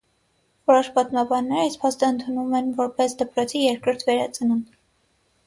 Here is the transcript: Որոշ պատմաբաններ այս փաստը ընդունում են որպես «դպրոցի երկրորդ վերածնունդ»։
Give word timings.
Որոշ 0.69 0.87
պատմաբաններ 0.95 1.61
այս 1.65 1.75
փաստը 1.83 2.09
ընդունում 2.15 2.57
են 2.61 2.73
որպես 2.81 3.15
«դպրոցի 3.21 3.63
երկրորդ 3.67 4.05
վերածնունդ»։ 4.11 4.77